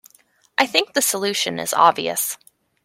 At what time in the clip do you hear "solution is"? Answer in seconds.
1.03-1.75